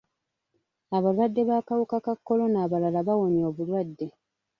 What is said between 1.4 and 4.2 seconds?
b'akawuka ka kolona abalala bawonye obulwadde.